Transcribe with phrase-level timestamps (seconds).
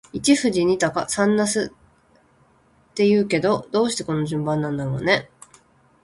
[0.13, 1.65] 一富士、二鷹、三茄子
[2.89, 5.29] って言うけど、どうしてこの順番なんだろうね。